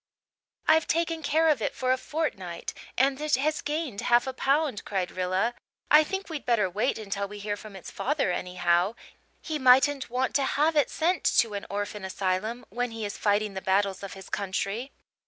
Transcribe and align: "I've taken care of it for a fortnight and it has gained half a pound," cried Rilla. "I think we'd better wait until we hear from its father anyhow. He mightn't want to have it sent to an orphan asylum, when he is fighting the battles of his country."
"I've 0.67 0.87
taken 0.87 1.21
care 1.21 1.47
of 1.47 1.61
it 1.61 1.75
for 1.75 1.91
a 1.91 1.97
fortnight 1.99 2.73
and 2.97 3.21
it 3.21 3.35
has 3.35 3.61
gained 3.61 4.01
half 4.01 4.25
a 4.25 4.33
pound," 4.33 4.83
cried 4.83 5.11
Rilla. 5.11 5.53
"I 5.91 6.03
think 6.03 6.27
we'd 6.27 6.43
better 6.43 6.67
wait 6.67 6.97
until 6.97 7.27
we 7.27 7.37
hear 7.37 7.55
from 7.55 7.75
its 7.75 7.91
father 7.91 8.31
anyhow. 8.31 8.95
He 9.43 9.59
mightn't 9.59 10.09
want 10.09 10.33
to 10.37 10.43
have 10.43 10.75
it 10.75 10.89
sent 10.89 11.23
to 11.37 11.53
an 11.53 11.67
orphan 11.69 12.03
asylum, 12.03 12.65
when 12.69 12.89
he 12.89 13.05
is 13.05 13.15
fighting 13.19 13.53
the 13.53 13.61
battles 13.61 14.01
of 14.01 14.13
his 14.13 14.27
country." 14.27 14.91